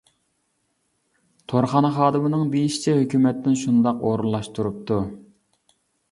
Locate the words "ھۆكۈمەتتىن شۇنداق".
2.99-4.01